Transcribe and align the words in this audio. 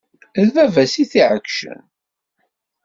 D 0.45 0.47
baba-s 0.55 0.93
i 1.03 1.05
t-iɛeggcen. 1.11 1.81